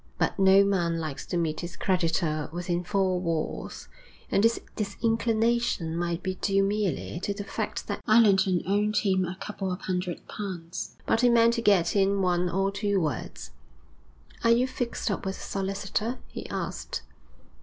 But 0.17 0.39
no 0.39 0.63
man 0.63 0.97
likes 0.99 1.27
to 1.27 1.37
meet 1.37 1.59
his 1.59 1.75
creditor 1.77 2.49
within 2.51 2.83
four 2.83 3.19
walls, 3.19 3.87
and 4.31 4.43
this 4.43 4.59
disinclination 4.75 5.95
might 5.95 6.23
be 6.23 6.39
due 6.41 6.63
merely 6.63 7.19
to 7.19 7.35
the 7.35 7.43
fact 7.43 7.85
that 7.85 8.01
Allerton 8.07 8.63
owed 8.65 8.97
him 8.97 9.25
a 9.25 9.35
couple 9.39 9.71
of 9.71 9.81
hundred 9.81 10.27
pounds. 10.27 10.95
But 11.05 11.21
he 11.21 11.29
meant 11.29 11.53
to 11.53 11.61
get 11.61 11.95
in 11.95 12.23
one 12.23 12.49
or 12.49 12.71
two 12.71 12.99
words. 12.99 13.51
'Are 14.43 14.49
you 14.49 14.65
fixed 14.67 15.11
up 15.11 15.23
with 15.23 15.37
a 15.37 15.39
solicitor?' 15.39 16.17
he 16.29 16.49
asked. 16.49 17.03